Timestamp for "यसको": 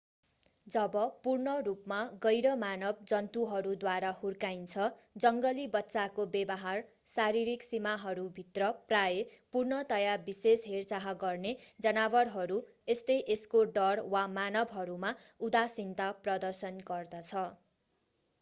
13.19-13.61